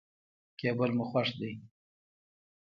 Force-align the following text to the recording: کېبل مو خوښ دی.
کېبل 0.59 0.89
مو 0.97 1.03
خوښ 1.09 1.27
دی. 1.39 1.53